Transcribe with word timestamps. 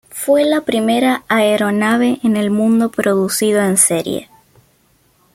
Fue 0.09 0.45
la 0.45 0.61
primera 0.61 1.23
aeronave 1.27 2.17
en 2.23 2.35
el 2.35 2.49
mundo 2.49 2.89
producido 2.89 3.61
en 3.61 3.77
serie. 3.77 4.29